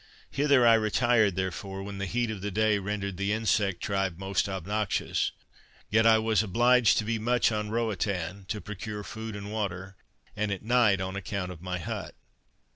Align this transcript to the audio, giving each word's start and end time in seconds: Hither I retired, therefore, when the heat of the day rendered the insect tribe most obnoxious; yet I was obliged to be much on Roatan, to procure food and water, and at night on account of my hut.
Hither 0.31 0.65
I 0.65 0.73
retired, 0.73 1.35
therefore, 1.35 1.83
when 1.83 1.99
the 1.99 2.07
heat 2.07 2.31
of 2.31 2.41
the 2.41 2.49
day 2.49 2.79
rendered 2.79 3.17
the 3.17 3.31
insect 3.31 3.83
tribe 3.83 4.17
most 4.17 4.49
obnoxious; 4.49 5.31
yet 5.91 6.07
I 6.07 6.17
was 6.17 6.41
obliged 6.41 6.97
to 6.97 7.03
be 7.05 7.19
much 7.19 7.51
on 7.51 7.69
Roatan, 7.69 8.45
to 8.45 8.59
procure 8.59 9.03
food 9.03 9.35
and 9.35 9.51
water, 9.53 9.95
and 10.35 10.51
at 10.51 10.63
night 10.63 11.01
on 11.01 11.15
account 11.15 11.51
of 11.51 11.61
my 11.61 11.77
hut. 11.77 12.15